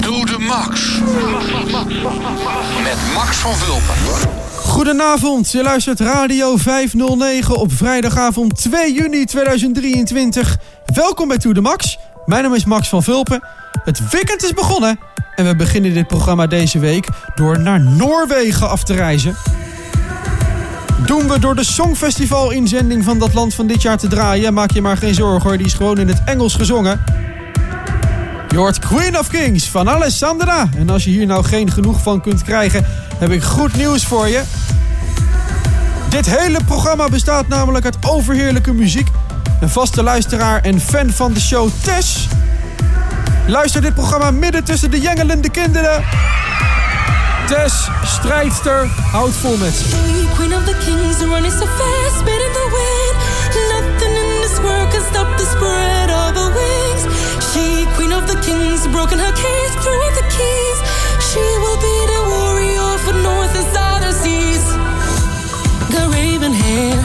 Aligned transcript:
Doe 0.00 0.26
de 0.26 0.38
Max. 0.38 0.98
Met 2.82 2.96
Max 3.14 3.36
van 3.36 3.54
Vulpen. 3.54 3.94
Goedenavond, 4.56 5.52
je 5.52 5.62
luistert 5.62 6.00
Radio 6.00 6.56
509 6.56 7.56
op 7.56 7.72
vrijdagavond 7.72 8.56
2 8.56 8.92
juni 8.92 9.24
2023. 9.24 10.58
Welkom 10.94 11.28
bij 11.28 11.38
To 11.38 11.52
The 11.52 11.60
Max. 11.60 11.98
Mijn 12.26 12.42
naam 12.42 12.54
is 12.54 12.64
Max 12.64 12.88
van 12.88 13.02
Vulpen. 13.02 13.42
Het 13.84 14.10
weekend 14.10 14.42
is 14.42 14.52
begonnen 14.52 14.98
en 15.36 15.44
we 15.44 15.56
beginnen 15.56 15.94
dit 15.94 16.06
programma 16.06 16.46
deze 16.46 16.78
week 16.78 17.08
door 17.34 17.60
naar 17.60 17.80
Noorwegen 17.80 18.68
af 18.68 18.84
te 18.84 18.94
reizen. 18.94 19.36
Doen 21.06 21.28
we 21.28 21.38
door 21.38 21.54
de 21.54 21.64
Songfestival-inzending 21.64 23.04
van 23.04 23.18
dat 23.18 23.34
land 23.34 23.54
van 23.54 23.66
dit 23.66 23.82
jaar 23.82 23.98
te 23.98 24.08
draaien. 24.08 24.54
Maak 24.54 24.70
je 24.70 24.82
maar 24.82 24.96
geen 24.96 25.14
zorgen 25.14 25.48
hoor, 25.48 25.56
die 25.56 25.66
is 25.66 25.74
gewoon 25.74 25.98
in 25.98 26.08
het 26.08 26.22
Engels 26.24 26.54
gezongen. 26.54 27.21
Je 28.52 28.58
hoort 28.58 28.78
Queen 28.78 29.18
of 29.18 29.28
Kings 29.28 29.68
van 29.68 29.90
Alessandra. 29.90 30.68
En 30.76 30.90
als 30.90 31.04
je 31.04 31.10
hier 31.10 31.26
nou 31.26 31.44
geen 31.44 31.70
genoeg 31.70 32.02
van 32.02 32.20
kunt 32.20 32.42
krijgen, 32.42 32.86
heb 33.18 33.30
ik 33.30 33.42
goed 33.42 33.76
nieuws 33.76 34.04
voor 34.04 34.28
je. 34.28 34.42
Dit 36.08 36.26
hele 36.26 36.58
programma 36.66 37.08
bestaat 37.08 37.48
namelijk 37.48 37.84
uit 37.84 37.96
overheerlijke 38.00 38.72
muziek. 38.72 39.08
Een 39.60 39.68
vaste 39.68 40.02
luisteraar 40.02 40.62
en 40.62 40.80
fan 40.80 41.10
van 41.10 41.32
de 41.32 41.40
show 41.40 41.68
Tess. 41.82 42.26
Luister 43.46 43.80
dit 43.80 43.94
programma 43.94 44.30
midden 44.30 44.64
tussen 44.64 44.90
de 44.90 45.00
jengelende 45.00 45.50
kinderen. 45.50 46.04
Tess, 47.46 47.88
strijdster, 48.04 48.86
houdt 49.12 49.34
vol 49.34 49.56
met 49.56 49.74
ze. 49.74 49.84
Queen 50.34 50.54
of 50.54 50.64
the 50.64 50.76
kings 50.84 51.18
running 51.18 51.52
so 51.52 51.66
fast, 51.66 52.18
spit 52.18 52.40
in 52.46 52.52
the 52.52 52.68
wind. 52.72 53.16
Nothing 53.72 54.16
in 54.16 54.40
this 54.40 54.60
world 54.60 54.88
can 54.88 55.02
stop 55.10 55.36
the 55.36 55.46
the 58.42 58.50
kings, 58.50 58.86
broken 58.88 59.18
her 59.18 59.32
cage, 59.32 59.72
threw 59.82 60.06
the 60.14 60.26
keys. 60.30 60.78
She 61.30 61.44
will 61.62 61.76
be 61.76 61.96
the 62.12 62.20
warrior 62.32 62.98
for 62.98 63.14
north 63.22 63.54
and 63.54 63.66
southern 63.74 64.12
seas. 64.12 64.64
Got 65.92 66.12
raven 66.12 66.52
hair, 66.52 67.04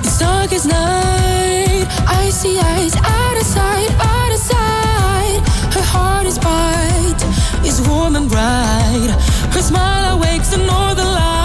it's 0.00 0.18
dark 0.18 0.52
as 0.52 0.66
night. 0.66 1.86
Icy 2.06 2.58
eyes, 2.58 2.94
out 2.96 3.36
of 3.36 3.46
sight, 3.46 3.90
out 4.00 4.32
of 4.32 4.38
sight. 4.38 5.40
Her 5.74 5.86
heart 5.94 6.26
is 6.26 6.38
bright, 6.38 7.20
is 7.64 7.80
warm 7.88 8.16
and 8.16 8.28
bright. 8.28 9.10
Her 9.54 9.62
smile 9.62 10.16
awakes 10.16 10.50
the 10.50 10.58
northern 10.58 11.06
light. 11.06 11.41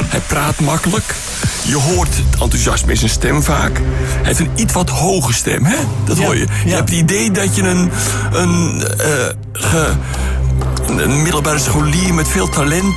Hij 0.00 0.20
praat 0.20 0.60
makkelijk. 0.60 1.14
Je 1.64 1.76
hoort 1.76 2.08
het 2.16 2.40
enthousiasme 2.40 2.90
in 2.90 2.96
zijn 2.96 3.10
stem 3.10 3.42
vaak. 3.42 3.76
Hij 3.76 4.20
heeft 4.22 4.38
een 4.38 4.50
iets 4.54 4.72
wat 4.72 4.88
hoge 4.90 5.32
stem, 5.32 5.64
hè? 5.64 5.76
Dat 6.04 6.18
hoor 6.18 6.34
je. 6.36 6.40
Je 6.64 6.68
ja. 6.68 6.74
hebt 6.76 6.88
het 6.90 6.98
idee 6.98 7.30
dat 7.30 7.56
je 7.56 7.62
een, 7.62 7.90
een, 8.32 8.84
eh, 8.98 9.06
ge- 9.52 9.92
een 10.86 11.22
middelbare 11.22 11.58
scholier 11.58 12.14
met 12.14 12.28
veel 12.28 12.48
talent 12.48 12.94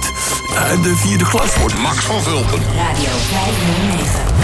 uit 0.58 0.84
de 0.84 0.96
vierde 0.96 1.24
klas 1.24 1.56
wordt. 1.60 1.78
Max 1.82 1.98
van 1.98 2.22
Vulpen. 2.22 2.60
Radio 2.76 3.10
509. 3.30 4.35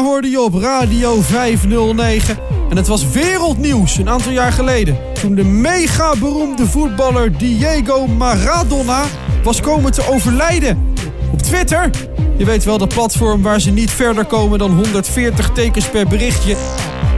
Madonna 0.00 0.18
hoorde 0.18 0.30
je 0.30 0.42
op 0.42 0.54
Radio 0.54 1.20
509. 1.20 2.38
En 2.70 2.76
het 2.76 2.86
was 2.86 3.10
wereldnieuws 3.10 3.96
een 3.96 4.08
aantal 4.08 4.32
jaar 4.32 4.52
geleden. 4.52 4.98
Toen 5.20 5.34
de 5.34 5.44
mega 5.44 6.14
beroemde 6.18 6.66
voetballer 6.66 7.38
Diego 7.38 8.06
Maradona 8.06 9.02
was 9.42 9.60
komen 9.60 9.92
te 9.92 10.08
overlijden. 10.10 10.94
Op 11.32 11.42
Twitter, 11.42 11.90
je 12.36 12.44
weet 12.44 12.64
wel, 12.64 12.78
dat 12.78 12.94
platform 12.94 13.42
waar 13.42 13.60
ze 13.60 13.70
niet 13.70 13.90
verder 13.90 14.24
komen 14.24 14.58
dan 14.58 14.70
140 14.70 15.50
tekens 15.50 15.88
per 15.88 16.08
berichtje, 16.08 16.56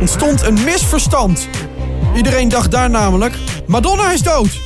ontstond 0.00 0.42
een 0.42 0.64
misverstand. 0.64 1.48
Iedereen 2.14 2.48
dacht 2.48 2.70
daar 2.70 2.90
namelijk, 2.90 3.34
Madonna 3.66 4.12
is 4.12 4.22
dood. 4.22 4.60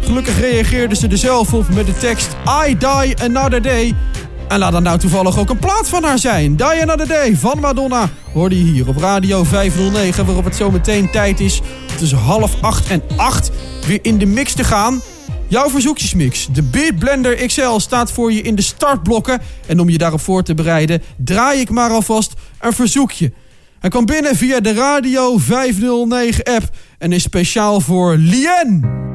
Gelukkig 0.00 0.40
reageerden 0.40 0.96
ze 0.96 1.08
er 1.08 1.18
zelf 1.18 1.54
op 1.54 1.68
met 1.68 1.86
de 1.86 1.96
tekst 1.96 2.36
I 2.68 2.76
die 2.78 3.22
another 3.22 3.62
day. 3.62 3.94
En 4.48 4.58
laat 4.58 4.72
dat 4.72 4.82
nou 4.82 4.98
toevallig 4.98 5.38
ook 5.38 5.50
een 5.50 5.58
plaat 5.58 5.88
van 5.88 6.04
haar 6.04 6.18
zijn. 6.18 6.56
Die 6.56 6.82
Another 6.82 7.08
Day 7.08 7.36
van 7.36 7.60
Madonna 7.60 8.10
hoorde 8.32 8.58
je 8.58 8.72
hier 8.72 8.88
op 8.88 8.96
Radio 8.96 9.44
509. 9.44 10.26
Waarop 10.26 10.44
het 10.44 10.56
zo 10.56 10.70
meteen 10.70 11.10
tijd 11.10 11.40
is 11.40 11.60
tussen 11.96 12.18
half 12.18 12.62
acht 12.62 12.90
en 12.90 13.02
acht 13.16 13.50
weer 13.86 13.98
in 14.02 14.18
de 14.18 14.26
mix 14.26 14.52
te 14.52 14.64
gaan. 14.64 15.00
Jouw 15.48 15.68
verzoekjesmix. 15.68 16.48
De 16.52 16.62
Beat 16.62 16.98
Blender 16.98 17.46
XL 17.46 17.78
staat 17.78 18.12
voor 18.12 18.32
je 18.32 18.42
in 18.42 18.54
de 18.54 18.62
startblokken. 18.62 19.40
En 19.66 19.80
om 19.80 19.88
je 19.88 19.98
daarop 19.98 20.20
voor 20.20 20.42
te 20.42 20.54
bereiden, 20.54 21.02
draai 21.16 21.60
ik 21.60 21.70
maar 21.70 21.90
alvast 21.90 22.32
een 22.60 22.72
verzoekje. 22.72 23.32
Hij 23.78 23.90
kwam 23.90 24.06
binnen 24.06 24.36
via 24.36 24.60
de 24.60 24.72
Radio 24.72 25.38
509 25.38 26.44
app 26.44 26.70
en 26.98 27.12
is 27.12 27.22
speciaal 27.22 27.80
voor 27.80 28.16
Lien. 28.16 29.07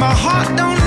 My 0.00 0.14
heart 0.14 0.56
don't 0.56 0.77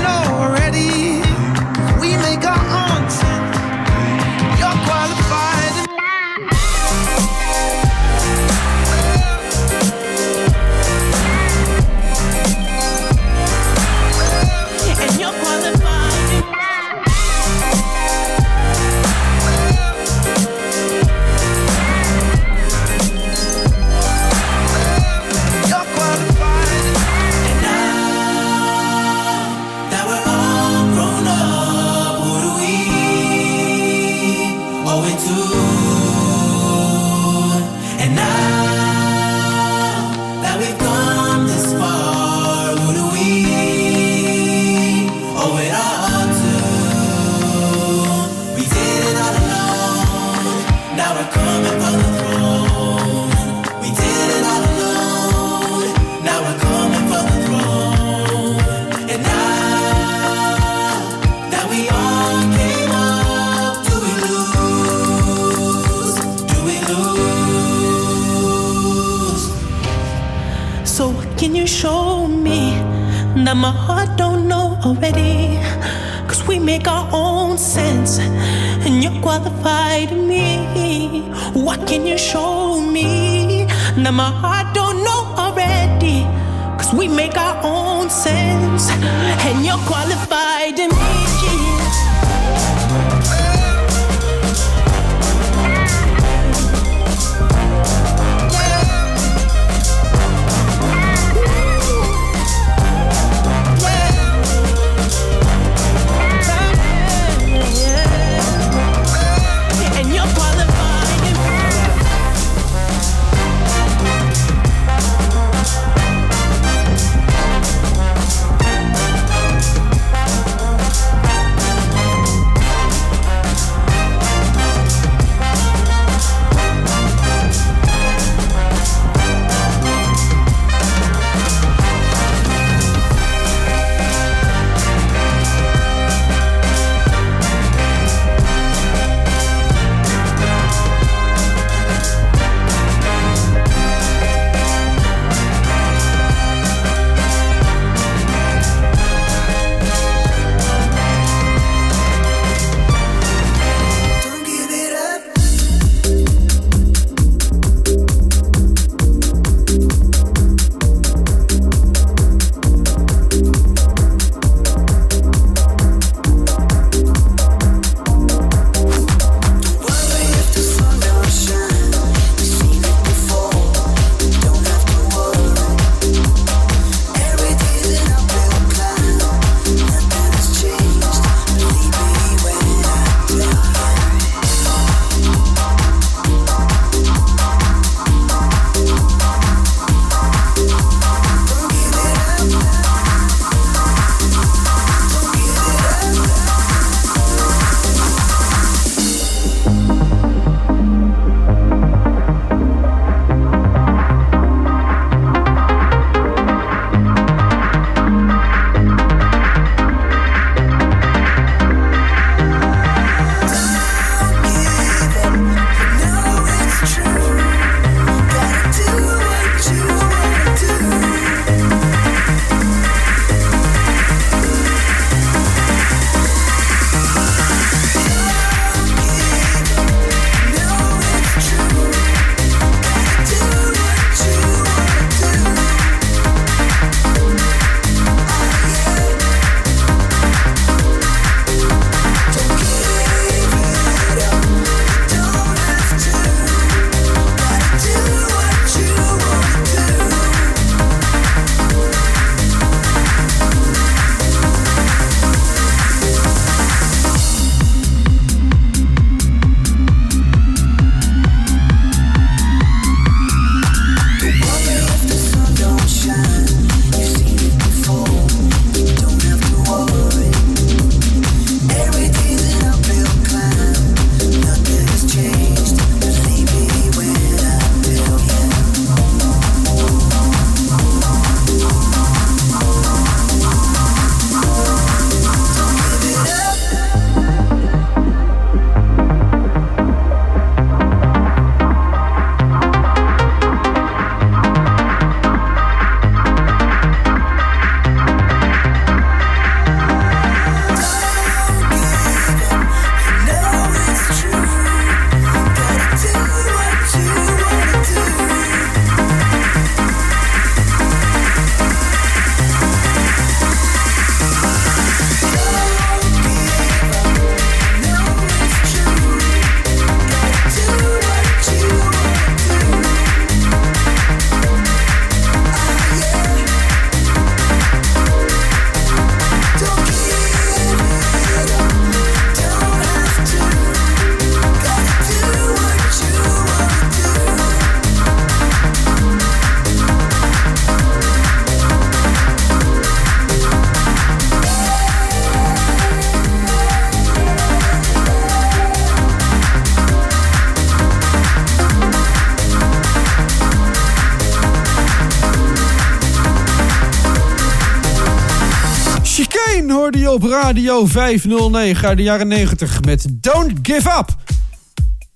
Radio 360.32 360.86
509 360.86 361.88
uit 361.88 361.96
de 361.96 362.02
jaren 362.02 362.28
90 362.28 362.80
met 362.84 363.06
Don't 363.10 363.52
Give 363.62 363.90
Up. 363.98 364.16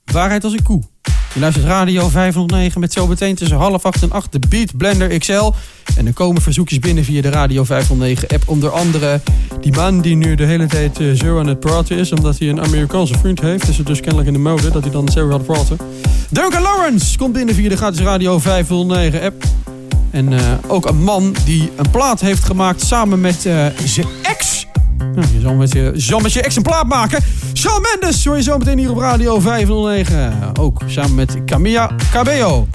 Waarheid 0.04 0.44
als 0.44 0.52
een 0.52 0.62
koe. 0.62 0.82
Je 1.35 1.40
luistert 1.40 1.66
Radio 1.66 2.08
509 2.08 2.80
met 2.80 2.92
zo 2.92 3.06
meteen 3.06 3.35
tussen 3.35 3.56
half 3.56 3.85
acht 3.85 4.02
en 4.02 4.11
acht 4.11 4.32
de 4.32 4.38
Beat 4.49 4.76
Blender 4.76 5.18
XL. 5.18 5.52
En 5.96 6.06
er 6.06 6.12
komen 6.12 6.42
verzoekjes 6.42 6.78
binnen 6.78 7.04
via 7.04 7.23
de 7.23 7.30
Radio 7.30 7.64
509 7.64 8.28
app. 8.28 8.49
Onder 8.49 8.70
andere 8.70 9.20
die 9.61 9.73
man 9.73 10.00
die 10.00 10.16
nu 10.16 10.35
de 10.35 10.44
hele 10.44 10.66
tijd 10.66 11.00
eh, 11.00 11.12
zo 11.12 11.38
aan 11.38 11.46
het 11.46 11.61
praten 11.61 11.96
is. 11.96 12.12
Omdat 12.12 12.38
hij 12.38 12.49
een 12.49 12.61
Amerikaanse 12.61 13.18
vriend 13.18 13.40
heeft. 13.40 13.68
Is 13.68 13.78
het 13.78 13.87
dus 13.87 14.00
kennelijk 14.00 14.26
in 14.26 14.35
de 14.35 14.38
mode 14.38 14.70
dat 14.70 14.82
hij 14.82 14.92
dan 14.92 15.08
zo 15.08 15.30
gaat 15.30 15.44
praten. 15.44 15.78
Duncan 16.30 16.62
Lawrence 16.62 17.18
komt 17.18 17.32
binnen 17.32 17.54
via 17.54 17.68
de 17.68 17.76
gratis 17.76 18.00
Radio 18.00 18.38
509 18.38 19.23
app. 19.23 19.44
En 20.10 20.32
eh, 20.32 20.40
ook 20.67 20.86
een 20.86 21.02
man 21.02 21.34
die 21.45 21.71
een 21.76 21.90
plaat 21.90 22.21
heeft 22.21 22.45
gemaakt 22.45 22.82
samen 22.82 23.21
met 23.21 23.47
eh, 23.47 23.67
zijn 23.84 24.06
ex. 24.23 24.67
Nou, 24.99 25.26
je 25.32 25.41
zal 25.41 25.54
met 25.54 25.73
je, 25.73 25.93
zal 25.95 26.21
met 26.21 26.32
je 26.32 26.43
ex 26.43 26.59
maken. 26.87 27.23
Shawn 27.54 27.82
Mendes 27.82 28.25
hoor 28.25 28.37
je 28.37 28.43
zo 28.43 28.59
meteen 28.59 28.78
hier 28.78 28.91
op 28.91 28.99
Radio 28.99 29.41
509. 29.41 30.56
Ook 30.59 30.82
samen 30.87 31.15
met 31.15 31.45
Camilla 31.45 31.91
Cabello. 32.11 32.69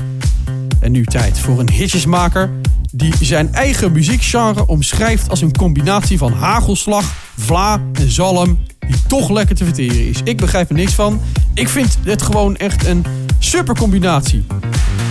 En 0.80 0.92
nu 0.92 1.06
tijd 1.06 1.40
voor 1.40 1.60
een 1.60 1.70
hitjesmaker 1.70 2.50
die 2.92 3.14
zijn 3.22 3.54
eigen 3.54 3.92
muziekgenre 3.92 4.68
omschrijft 4.68 5.30
als 5.30 5.42
een 5.42 5.58
combinatie 5.58 6.18
van 6.18 6.34
hagelslag, 6.34 7.14
vla 7.38 7.82
en 7.94 8.12
zalm 8.12 8.60
die 8.88 9.02
toch 9.08 9.30
lekker 9.30 9.56
te 9.56 9.63
verteren 9.63 10.10
is. 10.10 10.22
Ik 10.24 10.38
begrijp 10.38 10.70
er 10.70 10.76
niks 10.76 10.94
van. 10.94 11.22
Ik 11.54 11.70
vind 11.70 11.98
het 12.04 12.22
gewoon 12.22 12.58
echt 12.58 12.86
een 12.86 13.06
super 13.39 13.76
combinatie. 13.76 14.46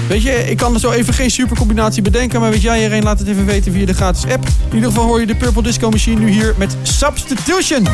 Weet 0.09 0.23
je, 0.23 0.51
ik 0.51 0.57
kan 0.57 0.75
er 0.75 0.81
zo 0.81 0.91
even 0.91 1.15
geen 1.15 1.31
super 1.31 1.57
combinatie 1.57 2.03
bedenken, 2.03 2.41
maar 2.41 2.51
weet 2.51 2.63
jij 2.63 2.85
er 2.85 2.93
een, 2.93 3.03
laat 3.03 3.19
het 3.19 3.29
even 3.29 3.47
weten 3.47 3.73
via 3.73 3.87
de 3.87 3.95
gratis 3.95 4.33
app. 4.33 4.47
In 4.69 4.75
ieder 4.75 4.91
geval 4.91 5.07
hoor 5.07 5.21
je 5.21 5.27
de 5.27 5.37
Purple 5.37 5.63
Disco 5.63 5.91
Machine 5.91 6.21
nu 6.21 6.31
hier 6.31 6.55
met 6.59 6.77
Substitution. 6.83 7.87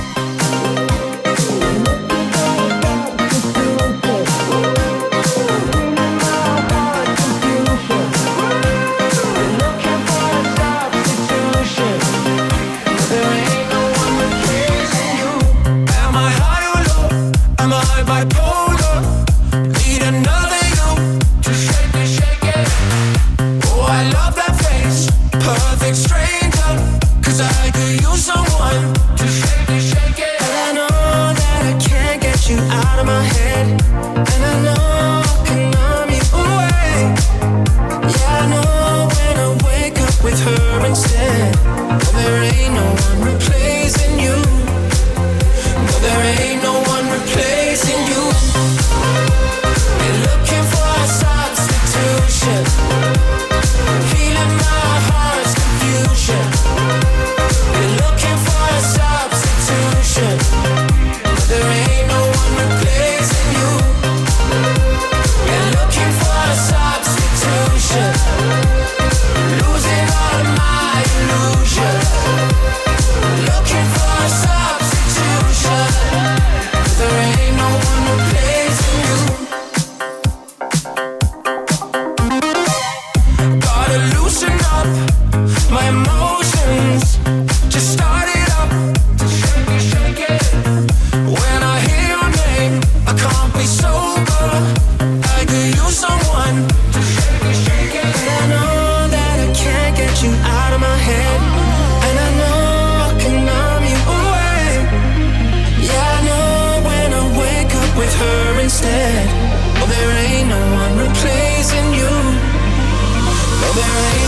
There 113.86 114.25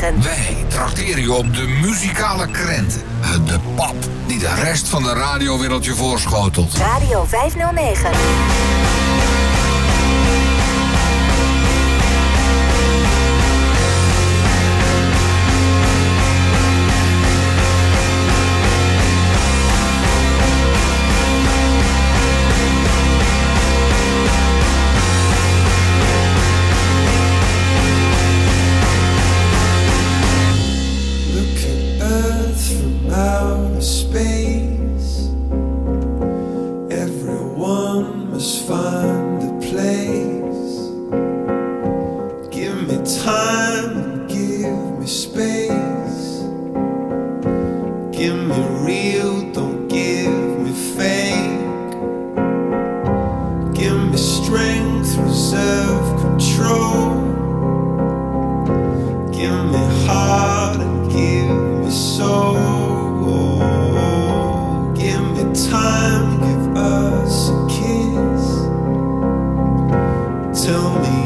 509. 0.00 0.22
Wij 0.22 0.64
trakteren 0.68 1.22
je 1.22 1.32
op 1.32 1.54
de 1.54 1.66
muzikale 1.82 2.50
krenten. 2.50 3.02
De 3.46 3.58
pap 3.74 3.94
die 4.26 4.38
de 4.38 4.54
rest 4.54 4.88
van 4.88 5.02
de 5.02 5.12
radiowereldje 5.12 5.94
voorschotelt. 5.94 6.74
Radio 6.74 7.24
509. 7.24 8.10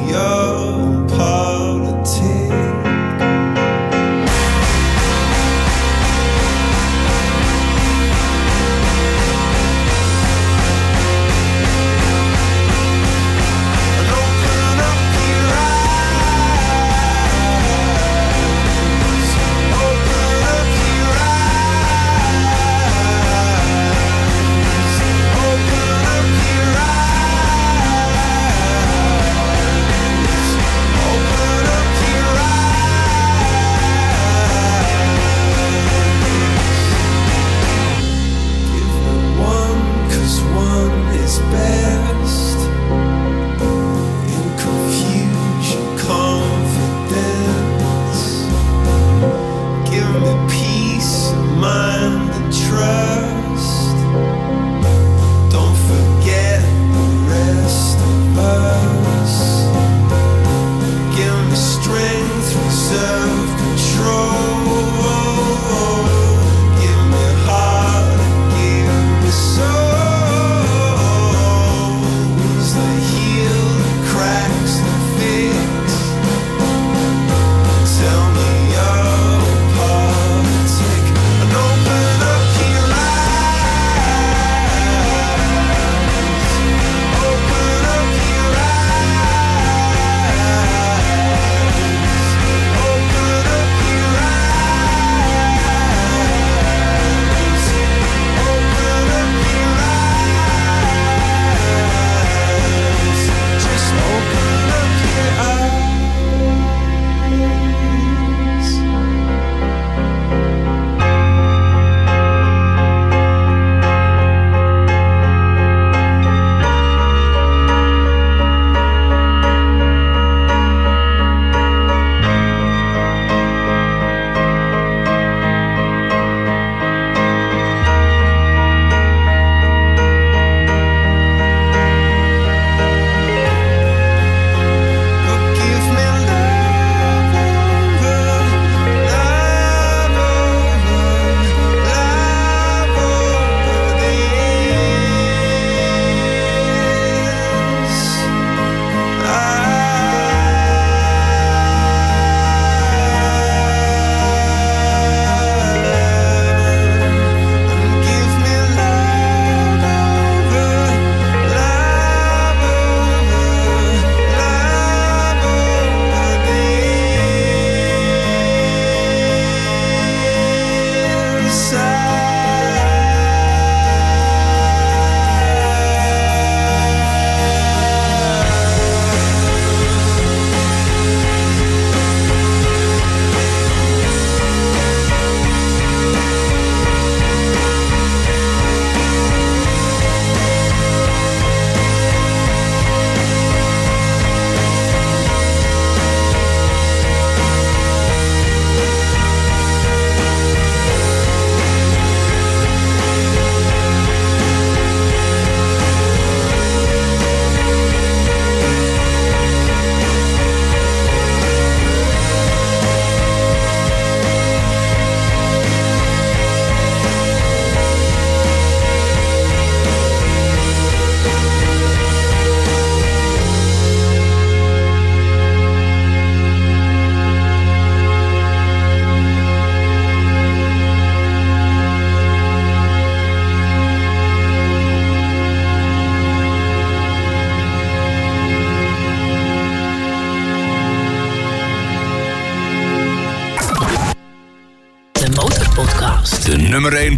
your 0.02 0.53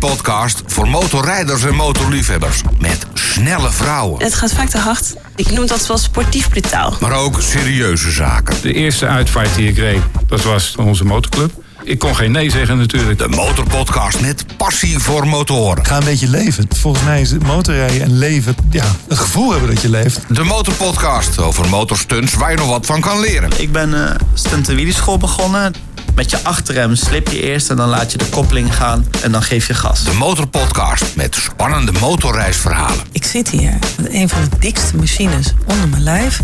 nummer 0.00 0.08
1 0.08 0.16
podcast 0.16 0.62
voor 0.66 0.88
motorrijders 0.88 1.64
en 1.64 1.74
motorliefhebbers. 1.74 2.60
Met 2.78 3.06
snelle 3.14 3.70
vrouwen, 3.70 4.22
Het 4.22 4.34
gaat 4.34 4.52
vaak 4.52 4.68
te 4.68 4.78
hard. 4.78 5.14
Ik 5.36 5.50
noem 5.50 5.66
dat 5.66 5.86
wel 5.86 5.98
sportief 5.98 6.48
brutaal. 6.48 6.96
maar 7.00 7.12
ook 7.12 7.40
serieuze 7.42 8.10
zaken. 8.10 8.56
De 8.62 8.72
eerste 8.72 9.06
uitvaart 9.06 9.54
die 9.54 9.68
ik 9.68 9.76
reed, 9.76 10.00
dat 10.26 10.42
was 10.42 10.74
onze 10.76 11.04
motorclub. 11.04 11.50
Ik 11.84 11.98
kon 11.98 12.16
geen 12.16 12.32
nee 12.32 12.50
zeggen 12.50 12.78
natuurlijk. 12.78 13.18
De 13.18 13.28
Motorpodcast 13.28 14.20
met 14.20 14.44
passie 14.56 14.98
voor 14.98 15.26
motoren. 15.26 15.86
Ga 15.86 15.96
een 15.96 16.04
beetje 16.04 16.28
leven. 16.28 16.68
Volgens 16.76 17.04
mij 17.04 17.20
is 17.20 17.30
het 17.30 17.42
motorrijden 17.42 18.02
en 18.02 18.18
leven, 18.18 18.54
ja, 18.70 18.84
het 19.08 19.18
gevoel 19.18 19.50
hebben 19.50 19.68
dat 19.74 19.82
je 19.82 19.88
leeft. 19.88 20.20
De 20.28 20.44
Motorpodcast 20.44 21.38
over 21.38 21.68
motorstunts 21.68 22.34
waar 22.34 22.50
je 22.50 22.56
nog 22.56 22.68
wat 22.68 22.86
van 22.86 23.00
kan 23.00 23.20
leren. 23.20 23.50
Ik 23.56 23.72
ben 23.72 23.90
uh, 23.90 24.10
stunt- 24.34 24.68
en 24.68 24.74
wielerschool 24.76 25.18
begonnen. 25.18 25.74
Met 26.16 26.30
je 26.30 26.38
achterrem 26.42 26.94
slip 26.94 27.28
je 27.28 27.42
eerst 27.42 27.70
en 27.70 27.76
dan 27.76 27.88
laat 27.88 28.12
je 28.12 28.18
de 28.18 28.28
koppeling 28.28 28.74
gaan 28.74 29.06
en 29.22 29.32
dan 29.32 29.42
geef 29.42 29.66
je 29.66 29.74
gas. 29.74 30.04
De 30.04 30.12
Motorpodcast 30.12 31.16
met 31.16 31.34
spannende 31.34 31.92
motorreisverhalen. 31.92 33.04
Ik 33.12 33.24
zit 33.24 33.48
hier 33.48 33.78
met 33.96 34.12
een 34.12 34.28
van 34.28 34.40
de 34.50 34.58
dikste 34.58 34.96
machines 34.96 35.52
onder 35.66 35.88
mijn 35.88 36.02
lijf. 36.02 36.40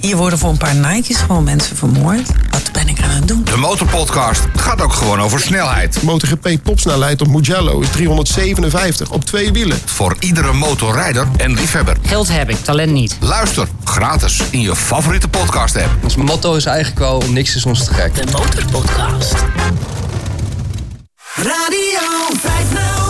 Hier 0.00 0.16
worden 0.16 0.38
voor 0.38 0.50
een 0.50 0.56
paar 0.56 0.74
Nike's 0.74 1.16
gewoon 1.16 1.44
mensen 1.44 1.76
vermoord. 1.76 2.28
Ben 2.74 2.88
ik 2.88 3.02
aan 3.02 3.10
het 3.10 3.28
doen? 3.28 3.44
De 3.44 3.56
Motorpodcast 3.56 4.44
gaat 4.56 4.82
ook 4.82 4.92
gewoon 4.92 5.20
over 5.20 5.40
snelheid. 5.40 6.02
MotoGP 6.02 6.48
topsnelheid 6.62 7.20
op 7.20 7.28
Mugello 7.28 7.80
is 7.80 7.88
357 7.90 9.10
op 9.10 9.24
twee 9.24 9.52
wielen. 9.52 9.78
Voor 9.84 10.16
iedere 10.18 10.52
motorrijder 10.52 11.28
en 11.36 11.54
liefhebber. 11.54 11.96
Geld 12.02 12.28
heb 12.28 12.50
ik, 12.50 12.56
talent 12.64 12.92
niet. 12.92 13.16
Luister 13.20 13.68
gratis 13.84 14.40
in 14.50 14.60
je 14.60 14.76
favoriete 14.76 15.28
podcast 15.28 15.76
app. 15.76 15.90
Ons 16.02 16.16
motto 16.16 16.54
is 16.54 16.66
eigenlijk 16.66 16.98
wel 16.98 17.22
niks 17.30 17.56
is 17.56 17.66
ons 17.66 17.84
te 17.84 17.94
gek. 17.94 18.14
De 18.14 18.24
Motorpodcast. 18.32 19.34
Radio 21.34 22.36
509. 22.40 23.03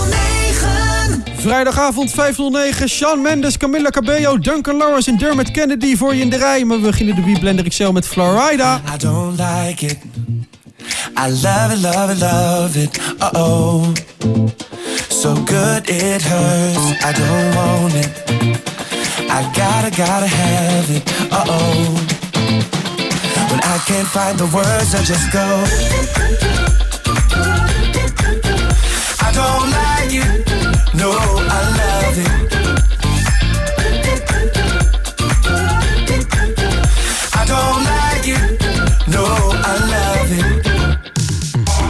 Vrijdagavond 1.45 2.11
509, 2.11 2.89
Sean 2.89 3.23
Mendes, 3.23 3.57
Camilla 3.59 3.91
Cabello, 3.91 4.39
Duncan 4.39 4.77
Lawrence 4.77 5.11
en 5.11 5.17
Dermot 5.17 5.51
Kennedy 5.51 5.97
voor 5.97 6.15
je 6.15 6.21
in 6.21 6.31
de 6.31 6.37
rij. 6.37 6.65
Maar 6.65 6.81
we 6.81 6.87
beginnen 6.87 7.15
de 7.15 7.25
Weeblender 7.25 7.69
XL 7.69 7.91
met 7.91 8.07
Florida. 8.07 8.81
I 8.95 8.99
don't 8.99 9.39
like 9.39 9.87
it. 9.87 9.99
I 11.19 11.31
love 11.43 11.73
it, 11.73 11.83
love 11.83 12.13
it, 12.13 12.21
love 12.21 12.83
it. 12.83 12.99
Uh 13.19 13.29
oh. 13.33 13.83
So 15.09 15.35
good 15.35 15.89
it 15.89 16.23
hurts. 16.23 17.05
I 17.05 17.13
don't 17.13 17.55
want 17.55 17.95
it. 17.95 18.11
I 19.29 19.43
gotta, 19.53 19.91
gotta 19.91 20.27
have 20.27 20.95
it. 20.95 21.11
Uh 21.31 21.45
oh. 21.47 21.95
When 23.51 23.61
I 23.61 23.79
can't 23.85 24.09
find 24.09 24.39
the 24.39 24.49
words, 24.53 24.95
I 24.95 25.03
just 25.03 25.31
go. 25.33 25.65
I 29.21 29.33
don't 29.33 29.71
like. 29.71 29.84
No, 31.05 31.11
I 31.11 31.61
love 31.81 32.19
it. 32.25 32.33
I 37.35 37.45
don't 37.45 37.85
like 37.93 38.27
it. 38.27 38.43
No, 39.09 39.25
I 39.53 39.75
love 39.93 40.33
it. 40.41 40.67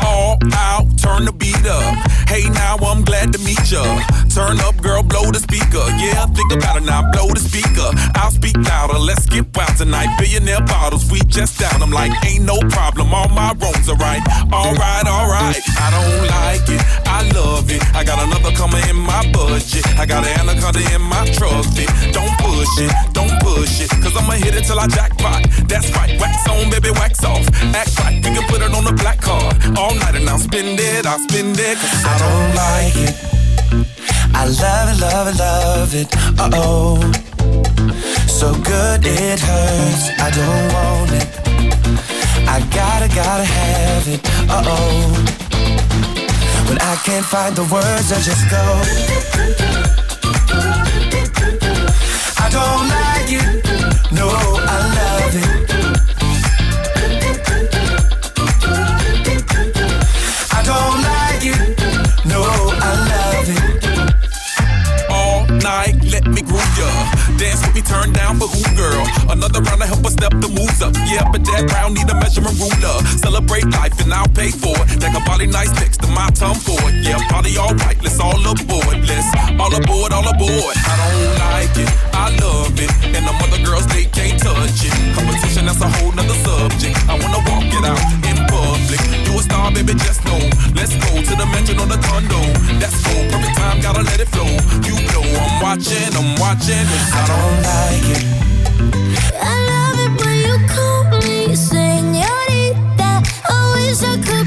all 0.04 0.36
out, 0.52 0.98
turn 0.98 1.26
the 1.26 1.32
beat 1.32 1.64
up. 1.64 1.94
Hey, 2.28 2.48
now 2.50 2.74
I'm 2.78 3.04
glad 3.04 3.32
to 3.34 3.38
meet 3.38 3.70
ya. 3.70 3.84
Turn 4.34 4.58
up, 4.66 4.74
girl, 4.82 5.04
blow 5.06 5.30
the 5.30 5.38
speaker. 5.38 5.86
Yeah, 5.94 6.26
think 6.34 6.50
about 6.50 6.74
it 6.74 6.82
now, 6.82 7.06
blow 7.14 7.30
the 7.30 7.38
speaker. 7.38 7.86
I'll 8.18 8.34
speak 8.34 8.58
louder, 8.66 8.98
let's 8.98 9.30
get 9.30 9.46
wild 9.54 9.78
tonight. 9.78 10.10
Billionaire 10.18 10.66
bottles, 10.66 11.06
we 11.06 11.22
just 11.30 11.54
down. 11.62 11.78
I'm 11.78 11.94
like, 11.94 12.10
ain't 12.26 12.42
no 12.42 12.58
problem, 12.66 13.14
all 13.14 13.30
my 13.30 13.54
wrongs 13.62 13.86
are 13.86 13.94
right. 13.94 14.18
Alright, 14.50 15.06
alright, 15.06 15.62
I 15.78 15.86
don't 15.94 16.26
like 16.26 16.66
it, 16.66 16.82
I 17.06 17.22
love 17.30 17.70
it. 17.70 17.78
I 17.94 18.02
got 18.02 18.18
another 18.26 18.50
coming 18.58 18.82
in 18.90 18.98
my 18.98 19.22
budget. 19.30 19.86
I 20.02 20.04
got 20.04 20.26
an 20.26 20.34
anaconda 20.42 20.82
in 20.90 21.02
my 21.06 21.22
fit. 21.30 21.86
Don't 22.10 22.34
push 22.42 22.74
it, 22.82 22.90
don't 23.14 23.38
push 23.38 23.86
it, 23.86 23.90
cause 24.02 24.18
I'ma 24.18 24.34
hit 24.34 24.58
it 24.58 24.66
till 24.66 24.82
I 24.82 24.90
jackpot. 24.90 25.46
That's 25.70 25.94
right, 25.94 26.10
wax 26.18 26.42
on, 26.50 26.74
baby, 26.74 26.90
wax 26.98 27.22
off. 27.22 27.46
Act 27.70 27.94
right, 28.02 28.18
we 28.18 28.34
can 28.34 28.42
put 28.50 28.66
it 28.66 28.74
on 28.74 28.82
the 28.82 28.98
black 28.98 29.22
card. 29.22 29.54
All 29.78 29.94
night 29.94 30.18
and 30.18 30.26
I'll 30.28 30.42
spend 30.42 30.74
it, 30.82 31.06
I'll 31.06 31.22
spend 31.22 31.54
it, 31.54 31.78
cause 31.78 32.02
I 32.02 32.18
don't 32.18 32.50
like 32.58 32.98
it. 33.14 33.43
I 34.36 34.46
love 34.46 34.88
it, 34.92 35.00
love 35.00 35.28
it, 35.28 35.38
love 35.38 35.94
it. 35.94 36.08
Uh 36.38 36.50
oh. 36.54 37.00
So 38.26 38.52
good 38.62 39.06
it 39.06 39.40
hurts. 39.40 40.10
I 40.18 40.30
don't 40.30 40.72
want 40.74 41.12
it. 41.12 41.28
I 42.48 42.60
gotta, 42.74 43.08
gotta 43.14 43.44
have 43.44 44.08
it. 44.08 44.20
Uh 44.50 44.62
oh. 44.66 45.44
When 46.68 46.78
I 46.78 46.96
can't 47.04 47.24
find 47.24 47.54
the 47.56 47.62
words, 47.72 48.12
I 48.12 48.20
just 48.20 48.50
go. 48.50 48.64
I 52.44 52.48
don't 52.50 52.88
like 52.96 53.30
it. 53.40 53.46
No, 54.12 54.28
I 54.28 54.76
love 54.98 55.34
it. 55.42 55.48
I 60.52 60.62
don't 60.64 61.02
like 61.02 61.23
night, 65.64 65.96
let 66.12 66.28
me 66.28 66.44
groove 66.44 66.72
ya. 66.76 66.86
Dance 67.40 67.64
with 67.64 67.74
me, 67.74 67.80
turn 67.80 68.12
down 68.12 68.36
for 68.36 68.46
who, 68.46 68.62
girl? 68.76 69.02
Another 69.32 69.64
round 69.64 69.80
to 69.80 69.88
help 69.88 70.04
us 70.04 70.12
step 70.12 70.36
the 70.44 70.52
moves 70.52 70.84
up. 70.84 70.92
Yeah, 71.08 71.24
but 71.32 71.40
that 71.48 71.64
round 71.72 71.96
need 71.96 72.06
a 72.12 72.14
measurement 72.20 72.54
ruler. 72.60 73.00
Celebrate 73.16 73.64
life 73.72 73.96
and 74.04 74.12
I'll 74.12 74.28
pay 74.28 74.52
for 74.52 74.76
it. 74.84 75.00
Like 75.00 75.16
a 75.16 75.24
body 75.24 75.48
nice 75.48 75.72
next 75.80 76.04
to 76.04 76.08
my 76.12 76.28
tongue 76.36 76.60
for 76.60 76.76
it. 76.92 77.00
Yeah, 77.00 77.16
party 77.32 77.56
all 77.56 77.74
right, 77.88 77.96
let's 78.04 78.20
all 78.20 78.36
aboard. 78.36 79.00
Let's 79.08 79.28
all 79.56 79.72
aboard, 79.72 80.12
all 80.12 80.28
aboard. 80.28 80.76
I 80.76 80.94
don't 81.00 81.32
like 81.40 81.74
it, 81.80 81.90
I 82.12 82.28
love 82.44 82.76
it. 82.76 82.92
And 83.16 83.24
them 83.24 83.40
other 83.40 83.64
girls, 83.64 83.88
they 83.88 84.04
can't 84.04 84.36
touch 84.36 84.84
it. 84.84 84.94
Competition, 85.16 85.64
that's 85.64 85.80
a 85.80 85.88
whole 85.88 86.12
nother 86.12 86.36
subject. 86.44 86.94
I 87.08 87.16
wanna 87.16 87.40
walk 87.48 87.72
it 87.72 87.84
out 87.88 88.04
in 88.28 88.36
public. 88.52 89.00
You 89.24 89.40
a 89.40 89.42
star, 89.42 89.72
baby, 89.72 89.96
just 89.96 90.20
know. 90.28 90.53
Let's 90.84 90.96
go 90.96 91.16
to 91.16 91.34
the 91.34 91.46
mansion 91.46 91.80
or 91.80 91.86
the 91.86 91.96
condo. 91.96 92.36
That's 92.78 93.00
cool, 93.06 93.24
perfect 93.32 93.56
time, 93.56 93.80
gotta 93.80 94.02
let 94.02 94.20
it 94.20 94.28
flow. 94.28 94.44
You 94.84 95.00
know 95.16 95.24
I'm 95.40 95.62
watching, 95.62 96.12
I'm 96.12 96.36
watching. 96.36 96.84
I 97.08 97.24
don't 97.24 97.58
like 97.72 98.04
it. 98.12 98.24
I 99.32 99.54
love 99.64 99.96
it 100.04 100.12
when 100.20 100.36
you 100.44 100.56
call 100.68 101.04
me 101.24 101.56
señorita. 101.56 103.24
I 103.48 103.56
wish 103.72 104.02
I 104.02 104.20
could 104.26 104.46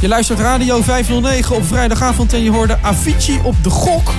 Je 0.00 0.08
luistert 0.08 0.38
Radio 0.38 0.82
509 0.82 1.56
op 1.56 1.66
vrijdagavond 1.66 2.32
en 2.32 2.42
je 2.42 2.50
hoorde 2.50 2.78
Avicii 2.82 3.40
op 3.42 3.54
de 3.62 3.70
gok. 3.70 4.10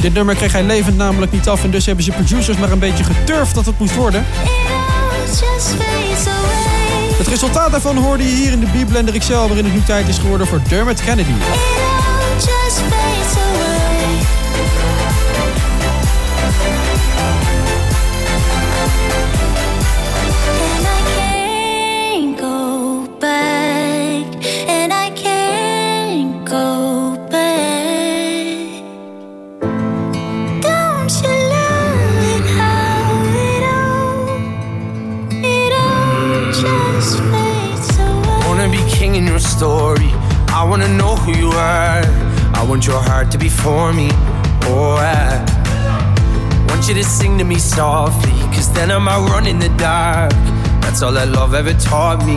Dit 0.00 0.14
nummer 0.14 0.34
kreeg 0.34 0.52
hij 0.52 0.62
levend 0.62 0.96
namelijk 0.96 1.32
niet 1.32 1.48
af 1.48 1.64
en 1.64 1.70
dus 1.70 1.86
hebben 1.86 2.04
ze 2.04 2.10
producers 2.10 2.56
maar 2.56 2.70
een 2.70 2.78
beetje 2.78 3.04
geturfd 3.04 3.54
dat 3.54 3.66
het 3.66 3.78
moest 3.78 3.94
worden. 3.94 4.26
Just 5.26 5.66
fades 5.66 6.26
away. 6.26 7.18
Het 7.18 7.26
resultaat 7.26 7.70
daarvan 7.70 7.96
hoorde 7.96 8.22
je 8.22 8.34
hier 8.34 8.52
in 8.52 8.60
de 8.60 8.66
B-Blender 8.66 9.18
XL 9.18 9.32
waarin 9.32 9.64
het 9.64 9.74
nu 9.74 9.82
tijd 9.82 10.08
is 10.08 10.18
geworden 10.18 10.46
voor 10.46 10.60
Dermot 10.68 11.04
Kennedy. 11.04 11.32
Who 41.24 41.32
you 41.32 41.48
are. 41.48 42.02
I 42.54 42.64
want 42.68 42.86
your 42.86 43.00
heart 43.00 43.30
to 43.32 43.38
be 43.38 43.48
for 43.48 43.92
me. 43.92 44.08
Oh, 44.68 44.96
I 44.98 46.66
want 46.68 46.86
you 46.86 46.94
to 46.94 47.04
sing 47.04 47.38
to 47.38 47.44
me 47.44 47.58
softly. 47.58 48.32
Cause 48.54 48.72
then 48.72 48.90
I 48.90 48.98
might 48.98 49.26
run 49.30 49.46
in 49.46 49.58
the 49.58 49.70
dark. 49.78 50.32
That's 50.82 51.02
all 51.02 51.12
that 51.12 51.28
love 51.28 51.54
ever 51.54 51.72
taught 51.74 52.24
me. 52.26 52.36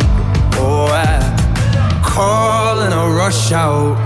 Oh, 0.59 0.87
I 0.89 2.01
call 2.03 2.79
and 2.79 2.93
I 2.93 3.07
rush 3.21 3.51
out. 3.51 3.97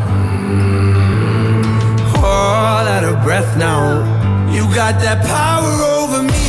All 2.18 2.86
out 2.96 3.04
of 3.04 3.24
breath 3.24 3.58
now. 3.58 4.02
You 4.52 4.64
got 4.74 5.00
that 5.02 5.20
power 5.26 5.74
over 6.00 6.24
me. 6.24 6.41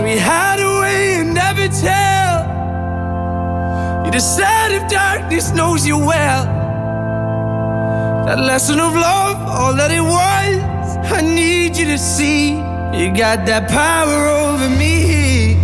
So 0.00 0.04
we 0.04 0.16
hide 0.16 0.60
away 0.60 1.20
and 1.20 1.34
never 1.34 1.68
tell. 1.68 2.36
You 4.02 4.10
decide 4.10 4.72
if 4.72 4.88
darkness 4.88 5.52
knows 5.52 5.86
you 5.86 5.98
well. 5.98 6.46
That 8.24 8.38
lesson 8.38 8.80
of 8.80 8.94
love, 8.94 9.36
all 9.46 9.74
that 9.74 9.90
it 9.90 10.00
was, 10.00 11.12
I 11.12 11.20
need 11.20 11.76
you 11.76 11.84
to 11.84 11.98
see. 11.98 12.52
You 12.98 13.12
got 13.14 13.44
that 13.44 13.68
power 13.68 14.20
over 14.40 14.70
me, 14.70 15.56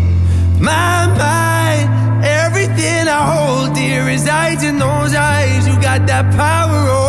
my 0.60 1.06
mind. 1.16 1.88
Everything 2.22 3.08
I 3.08 3.20
hold 3.32 3.74
dear 3.74 4.04
resides 4.04 4.62
in 4.64 4.78
those 4.78 5.14
eyes. 5.14 5.66
You 5.66 5.80
got 5.80 6.06
that 6.08 6.30
power 6.36 6.90
over 6.90 7.05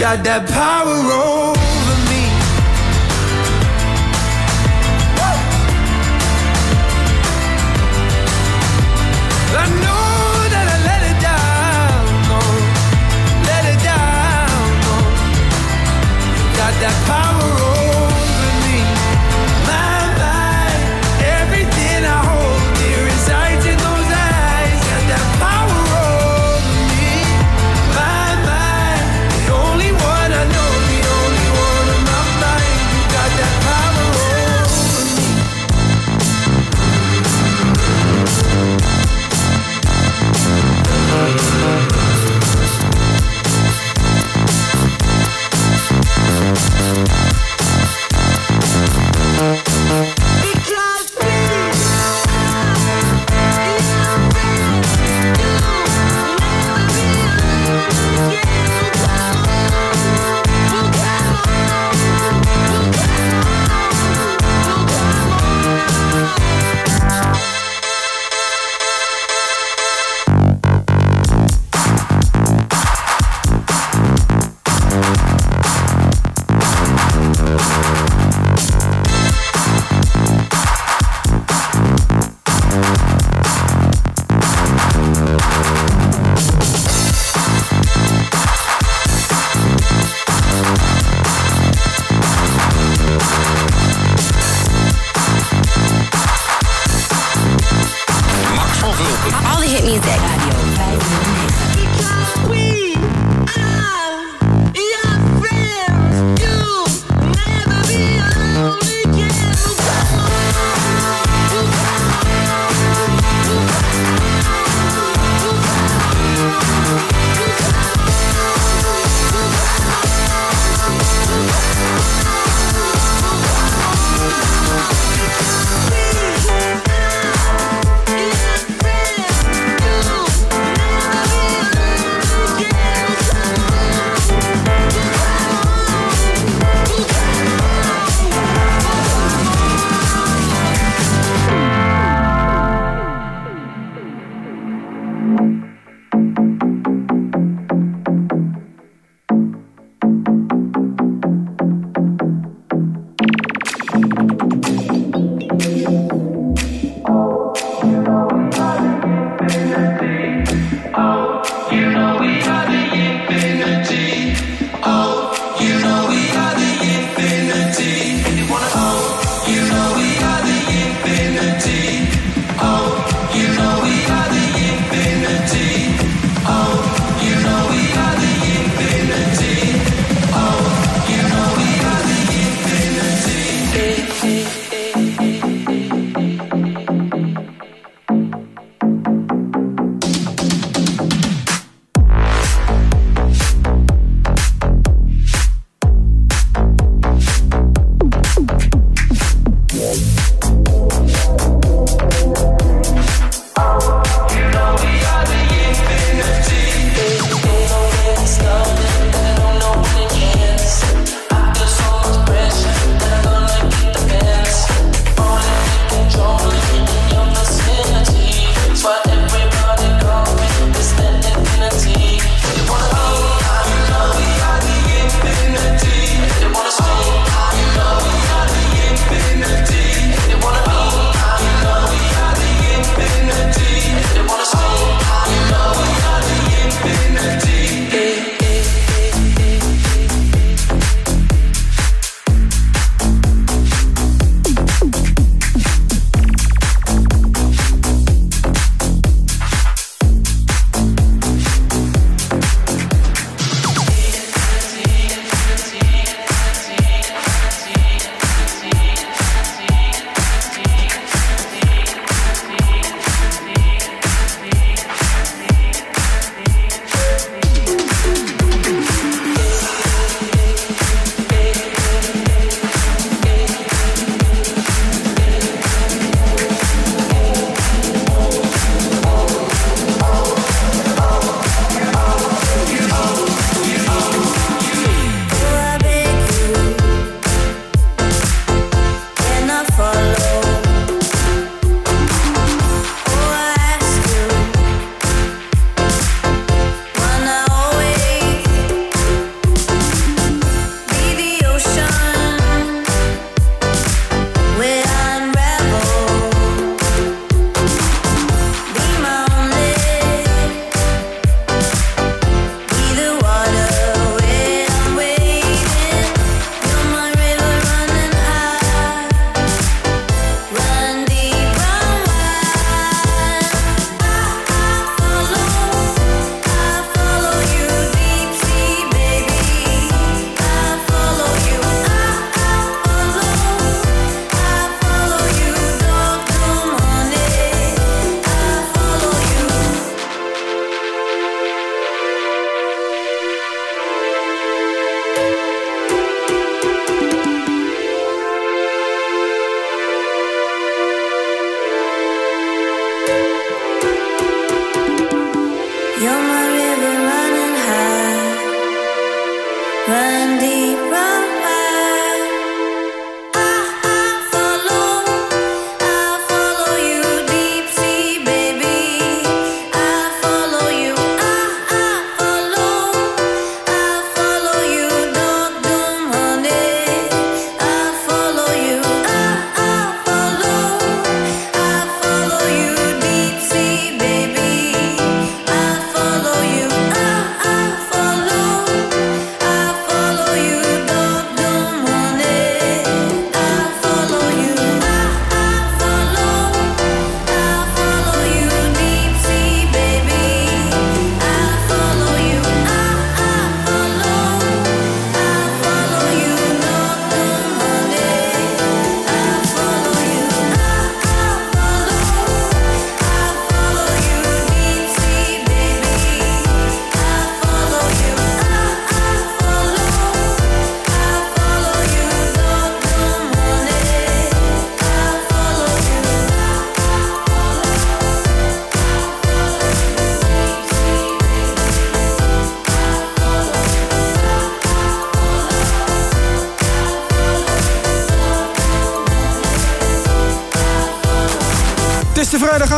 Got 0.00 0.24
that 0.24 0.48
power 0.48 1.12
on. 1.12 1.59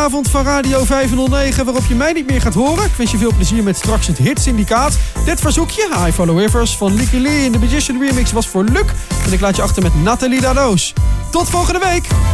avond 0.03 0.30
van 0.30 0.44
Radio 0.44 0.84
509 0.84 1.64
waarop 1.64 1.84
je 1.88 1.94
mij 1.94 2.12
niet 2.12 2.30
meer 2.30 2.40
gaat 2.40 2.55
horen. 2.55 2.84
Ik 2.84 2.90
wens 2.96 3.11
je 3.11 3.18
veel 3.18 3.32
plezier 3.34 3.62
met 3.62 3.76
straks 3.76 4.07
het 4.07 4.18
hitsyndicaat. 4.18 4.98
Dit 5.24 5.40
verzoekje, 5.40 5.88
I 6.09 6.12
Follow 6.12 6.38
Rivers 6.38 6.76
van 6.76 6.94
Licky 6.94 7.16
Lee 7.16 7.44
in 7.44 7.53
de 7.53 7.59
Magician 7.59 8.00
Remix 8.00 8.32
was 8.32 8.48
voor 8.48 8.64
Luc. 8.64 8.84
En 9.26 9.32
ik 9.32 9.40
laat 9.40 9.57
je 9.57 9.62
achter 9.62 9.82
met 9.82 10.03
Nathalie 10.03 10.40
Daos. 10.40 10.92
Tot 11.30 11.48
volgende 11.48 11.78
week! 11.78 12.32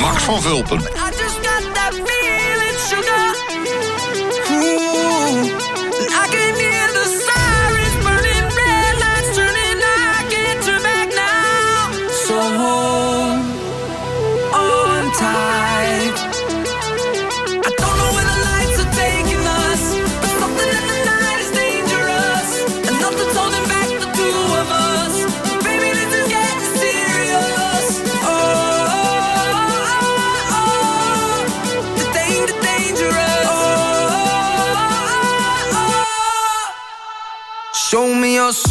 Max 0.00 0.24
van 0.24 0.42
Vulpen. 0.42 0.80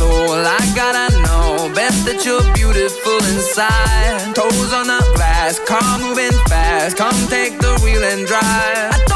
soul. 0.03 0.43
I 0.59 0.61
gotta 0.75 1.07
know 1.23 1.73
best 1.73 2.05
that 2.05 2.19
you're 2.25 2.47
beautiful 2.53 3.19
inside. 3.31 4.35
Toes 4.35 4.71
on 4.79 4.87
the 4.87 5.01
glass, 5.15 5.59
car 5.69 5.99
moving 5.99 6.37
fast. 6.49 6.97
Come 6.97 7.19
take 7.27 7.53
the 7.59 7.73
wheel 7.83 8.03
and 8.03 8.27
drive. 8.27 9.12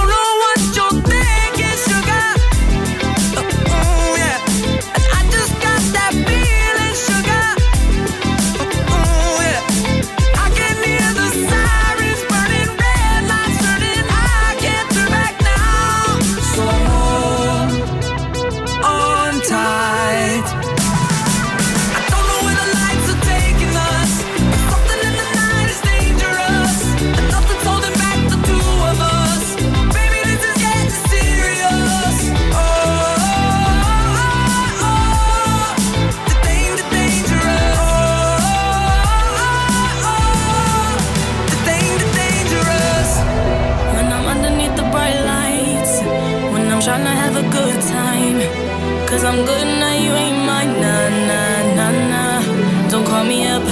Me 53.28 53.45
up 53.45 53.63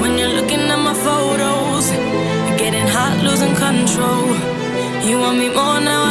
when 0.00 0.18
you're 0.18 0.34
looking 0.34 0.60
at 0.74 0.78
my 0.78 0.94
photos. 0.94 1.90
Getting 2.58 2.86
hot, 2.86 3.22
losing 3.22 3.54
control. 3.54 4.26
You 5.06 5.18
want 5.18 5.38
me 5.38 5.48
more 5.48 5.80
now, 5.80 6.09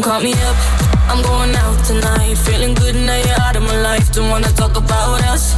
Don't 0.00 0.12
call 0.12 0.22
me 0.22 0.32
up, 0.32 0.56
I'm 1.12 1.20
going 1.20 1.54
out 1.56 1.84
tonight. 1.84 2.34
Feeling 2.38 2.72
good 2.72 2.94
now 2.94 3.16
you're 3.16 3.40
out 3.42 3.54
of 3.54 3.64
my 3.64 3.82
life. 3.82 4.10
Don't 4.14 4.30
wanna 4.30 4.50
talk 4.52 4.74
about 4.74 5.20
us. 5.24 5.52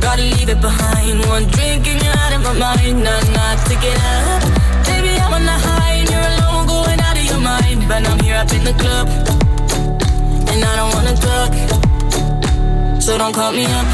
Gotta 0.00 0.22
leave 0.22 0.48
it 0.48 0.62
behind. 0.62 1.20
One 1.26 1.44
drink 1.48 1.86
and 1.86 2.00
you're 2.02 2.16
out 2.24 2.32
of 2.32 2.40
my 2.40 2.54
mind. 2.54 3.04
Nah, 3.04 3.20
nah, 3.36 3.54
take 3.68 3.84
it 3.84 4.00
up. 4.16 4.40
Baby, 4.88 5.20
I'm 5.20 5.34
on 5.34 5.44
the 5.44 5.58
high 5.66 5.92
and 6.00 6.08
you're 6.08 6.28
alone, 6.32 6.66
going 6.68 7.00
out 7.00 7.18
of 7.20 7.24
your 7.30 7.40
mind. 7.40 7.84
But 7.86 8.08
I'm 8.08 8.18
here 8.20 8.36
up 8.36 8.50
in 8.54 8.64
the 8.64 8.72
club, 8.80 9.08
and 10.48 10.64
I 10.64 10.72
don't 10.80 10.92
wanna 10.96 11.16
talk. 11.28 11.52
So 12.98 13.18
don't 13.18 13.34
call 13.34 13.52
me 13.52 13.66
up. 13.66 13.86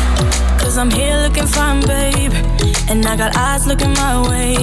Cause 0.61 0.79
I'm 0.79 0.93
here 0.93 1.17
looking 1.25 1.49
fine, 1.49 1.81
babe. 1.81 2.35
And 2.89 3.05
I 3.05 3.17
got 3.17 3.37
eyes 3.37 3.67
looking 3.67 3.95
my 3.95 4.15
way. 4.31 4.55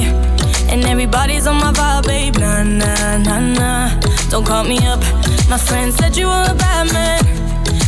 And 0.72 0.86
everybody's 0.86 1.46
on 1.46 1.58
my 1.58 1.74
vibe, 1.74 2.08
babe. 2.08 2.38
Nah, 2.38 2.64
nah, 2.64 3.18
nah, 3.18 3.40
nah. 3.60 4.05
Don't 4.36 4.44
call 4.46 4.66
me 4.66 4.78
up. 4.80 5.00
My 5.48 5.58
friend 5.58 5.94
said 5.94 6.18
you 6.18 6.28
were 6.28 6.46
a 6.50 6.56
bad 6.56 6.92
man. 6.92 7.24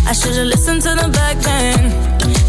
I 0.07 0.13
should've 0.13 0.47
listened 0.47 0.81
to 0.83 0.95
them 0.95 1.11
back 1.11 1.35
then. 1.39 1.91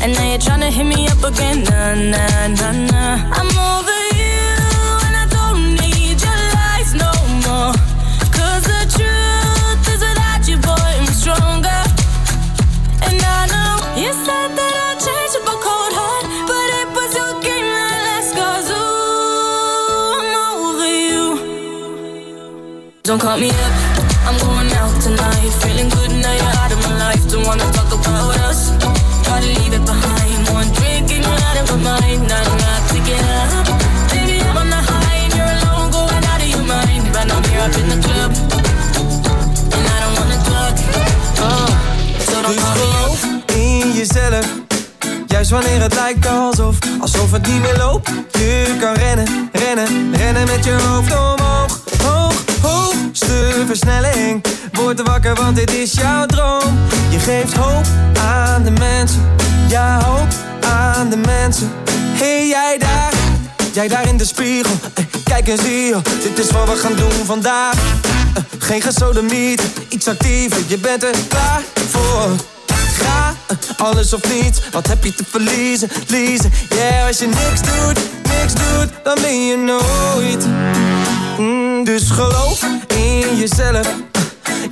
And 0.00 0.12
now 0.14 0.22
you're 0.30 0.38
trying 0.38 0.60
to 0.60 0.70
hit 0.70 0.86
me 0.86 1.08
up 1.08 1.18
again. 1.24 1.64
Nah, 1.64 1.94
nah, 1.96 2.46
nah, 2.46 2.72
nah. 2.92 3.16
I'm 3.38 3.50
over 3.58 4.00
you. 4.14 4.46
And 5.02 5.16
I 5.18 5.26
don't 5.28 5.74
need 5.82 6.14
your 6.14 6.40
lies 6.54 6.94
no 6.94 7.10
more. 7.42 7.74
Cause 8.38 8.62
the 8.70 8.86
truth 8.94 9.82
is 9.90 10.00
without 10.06 10.46
you, 10.46 10.58
boy, 10.62 10.78
I'm 10.78 11.10
stronger. 11.10 11.82
And 13.02 13.18
I 13.18 13.50
know 13.50 13.82
you 13.98 14.14
said 14.14 14.54
that 14.54 14.74
I'd 14.86 14.98
change 15.02 15.34
up 15.42 15.50
a 15.50 15.56
cold 15.58 15.92
heart, 15.98 16.24
but 16.46 16.68
it 16.80 16.88
was 16.94 17.10
your 17.18 17.34
game 17.42 17.66
that 17.66 17.98
last. 18.06 18.30
Cause 18.38 18.70
ooh, 18.70 20.22
I'm 20.22 20.30
over 20.54 20.86
you. 20.86 21.24
Don't 23.02 23.18
call 23.18 23.38
me 23.40 23.50
up, 23.50 23.87
I'm 24.28 24.36
going 24.44 24.70
out 24.76 24.92
tonight. 25.00 25.52
Feeling 25.64 25.88
good 25.88 26.12
now 26.22 26.34
you're 26.40 26.56
out 26.60 26.70
of 26.70 26.80
my 26.84 26.94
life. 26.98 27.22
Don't 27.30 27.46
wanna 27.46 27.64
talk 27.72 27.90
about 27.98 28.36
us. 28.48 28.60
Gotta 29.24 29.48
leave 29.56 29.72
it 29.72 29.84
behind. 29.88 30.40
One 30.52 30.68
drink 30.76 31.08
and 31.14 31.24
you're 31.24 31.42
out 31.48 31.56
of 31.60 31.66
my 31.72 31.78
mind. 31.88 32.28
Nah, 32.28 32.44
nah, 32.60 32.78
take 32.92 33.08
it 33.08 33.24
up. 33.40 33.64
Baby, 34.12 34.36
I'm 34.44 34.56
on 34.60 34.68
the 34.68 34.80
high 34.88 35.24
and 35.24 35.32
you're 35.38 35.52
alone, 35.56 35.88
going 35.96 36.24
out 36.30 36.40
of 36.44 36.48
your 36.54 36.66
mind. 36.74 37.04
But 37.14 37.26
I'm 37.32 37.44
here 37.48 37.64
up 37.64 37.74
in 37.80 37.88
the 37.88 37.98
club, 38.04 38.30
and 39.74 39.84
I 39.94 39.96
don't 40.02 40.14
wanna 40.20 40.38
talk. 40.50 40.74
Oh, 41.48 41.68
so 42.28 42.36
don't 42.44 42.52
Dus 42.52 42.64
up. 42.68 42.76
geloof 42.76 43.20
in 43.56 43.92
jezelf. 43.92 44.46
Juist 45.26 45.50
wanneer 45.50 45.80
het 45.80 45.94
lijkt 45.94 46.26
alsof, 46.26 46.76
alsof 47.00 47.32
het 47.32 47.46
niet 47.46 47.60
meer 47.60 47.76
loopt. 47.76 48.08
Je 48.32 48.76
kan 48.80 48.94
rennen, 48.94 49.50
rennen, 49.52 50.16
rennen 50.16 50.46
met 50.46 50.64
je 50.64 50.72
hoofd 50.72 51.12
omhoog. 51.12 51.67
Hoog, 52.62 52.94
hoogste 53.02 53.64
versnelling. 53.66 54.44
Word 54.72 55.02
wakker, 55.02 55.34
want 55.34 55.56
dit 55.56 55.72
is 55.74 55.92
jouw 55.92 56.26
droom. 56.26 56.78
Je 57.10 57.18
geeft 57.18 57.56
hoop 57.56 57.84
aan 58.20 58.62
de 58.62 58.70
mensen. 58.70 59.20
Ja, 59.68 60.02
hoop 60.04 60.28
aan 60.60 61.08
de 61.10 61.16
mensen. 61.16 61.70
Hey, 61.92 62.46
jij 62.48 62.78
daar, 62.78 63.12
jij 63.72 63.88
daar 63.88 64.08
in 64.08 64.16
de 64.16 64.24
spiegel. 64.24 64.74
Eh, 64.94 65.04
Kijk 65.24 65.48
eens 65.48 65.62
hier, 65.62 65.96
dit 66.22 66.38
is 66.38 66.50
wat 66.50 66.68
we 66.68 66.76
gaan 66.76 66.94
doen 66.96 67.24
vandaag. 67.24 67.74
Eh, 68.34 68.42
Geen 68.58 68.80
gesodemiet, 68.82 69.62
iets 69.88 70.08
actiever, 70.08 70.58
je 70.66 70.78
bent 70.78 71.02
er 71.02 71.14
klaar 71.28 71.60
voor. 71.90 72.28
Ga, 73.02 73.34
eh, 73.46 73.56
alles 73.86 74.12
of 74.12 74.20
niets, 74.42 74.60
wat 74.72 74.86
heb 74.86 75.04
je 75.04 75.14
te 75.14 75.24
verliezen, 75.30 75.88
liezen? 76.06 76.52
Yeah, 76.68 77.06
als 77.06 77.18
je 77.18 77.26
niks 77.26 77.60
doet, 77.62 77.98
niks 78.22 78.52
doet, 78.54 78.88
dan 79.04 79.18
ben 79.22 79.46
je 79.46 79.56
nooit. 79.56 80.46
Mm, 81.38 81.57
dus 81.84 82.10
geloof 82.10 82.62
in 82.86 83.36
jezelf. 83.36 83.94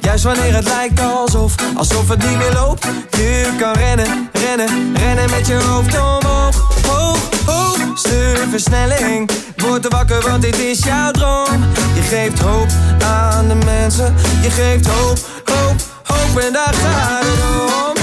Juist 0.00 0.24
wanneer 0.24 0.54
het 0.54 0.66
lijkt 0.66 1.00
alsof, 1.00 1.54
alsof 1.76 2.08
het 2.08 2.28
niet 2.28 2.36
meer 2.36 2.52
loopt. 2.52 2.86
Je 3.10 3.50
kan 3.58 3.72
rennen, 3.72 4.30
rennen, 4.32 4.96
rennen 4.96 5.30
met 5.30 5.46
je 5.46 5.54
hoofd 5.54 5.94
omhoog. 5.98 6.84
Hoog, 6.86 7.18
hoogste 7.46 8.34
versnelling. 8.50 9.30
Word 9.56 9.84
er 9.84 9.90
wakker, 9.90 10.30
want 10.30 10.42
dit 10.42 10.58
is 10.58 10.78
jouw 10.78 11.10
droom. 11.10 11.64
Je 11.94 12.02
geeft 12.02 12.38
hoop 12.38 12.68
aan 13.04 13.48
de 13.48 13.54
mensen. 13.54 14.14
Je 14.42 14.50
geeft 14.50 14.86
hoop, 14.86 15.18
hoop, 15.44 15.76
hoop 16.02 16.38
en 16.42 16.52
daar 16.52 16.74
gaat 16.74 17.22
het 17.24 17.40
om. 17.90 17.95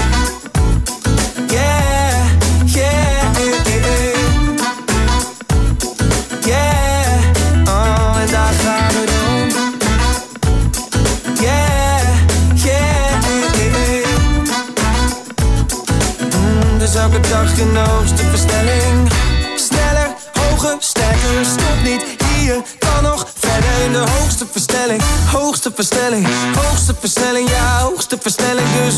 Dag 17.34 17.54
de 17.54 17.80
hoogste 17.80 18.24
versnelling. 18.24 19.12
Sneller, 19.56 20.10
hoger, 20.34 20.76
sterker, 20.80 21.46
stop 21.46 21.78
niet 21.84 22.04
hier. 22.26 22.62
Kan 22.80 23.04
nog 23.04 23.28
verder 23.38 23.92
de 23.92 24.12
hoogste 24.12 24.46
versnelling. 24.52 25.02
Hoogste 25.32 25.72
versnelling, 25.76 26.28
hoogste 26.56 26.96
versnelling, 27.00 27.50
ja, 27.50 27.80
hoogste 27.80 28.18
versnelling. 28.22 28.68
Dus 28.84 28.96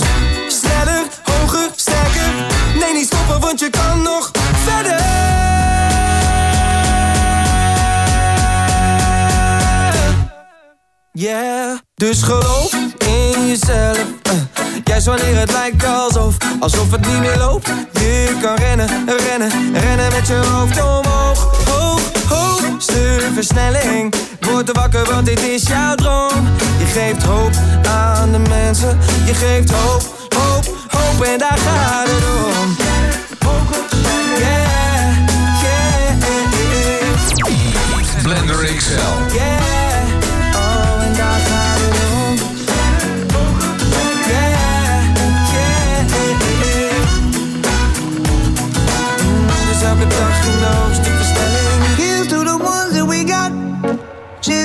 sneller, 0.59 1.03
hoger, 1.23 1.69
sterker. 1.75 2.29
Nee, 2.79 2.93
niet 2.93 3.05
stoppen, 3.05 3.39
want 3.39 3.59
je 3.59 3.69
kan 3.69 4.01
nog 4.01 4.31
verder. 4.65 5.03
Yeah, 11.11 11.77
dus 11.95 12.21
geloof 12.21 12.73
in 12.97 13.47
jezelf. 13.47 13.97
eh. 14.23 14.44
Juist 15.05 15.21
wanneer 15.21 15.39
het 15.39 15.51
lijkt 15.51 15.85
alsof, 15.85 16.37
alsof 16.59 16.91
het 16.91 17.07
niet 17.07 17.19
meer 17.19 17.37
loopt. 17.37 17.67
Je 17.93 18.37
kan 18.41 18.55
rennen, 18.55 18.87
rennen, 19.05 19.49
rennen 19.73 20.11
met 20.11 20.27
je 20.27 20.33
hoofd 20.33 20.83
omhoog. 20.83 21.67
Hoog, 21.69 22.01
hoogste 22.27 23.29
versnelling. 23.33 24.15
Word 24.39 24.69
er 24.69 24.73
wakker, 24.73 25.05
want 25.05 25.25
dit 25.25 25.41
is 25.41 25.67
jouw 25.67 25.95
droom. 25.95 26.47
Je 26.77 26.85
geeft 26.85 27.23
hoop 27.23 27.51
aan 27.87 28.31
de 28.31 28.39
mensen. 28.49 28.99
Je 29.25 29.33
geeft 29.33 29.71
hoop, 29.71 30.01
hoop, 30.37 30.75
hoop 30.87 31.23
en 31.23 31.37
daar 31.39 31.57
gaat 31.57 32.07
het 32.07 32.23
om. 32.23 32.75
Yeah, 34.39 35.17
yeah, 35.61 36.19
yeah. 36.19 36.63
Blender 38.23 38.75
XL. 38.75 39.33
Yeah, 39.33 39.84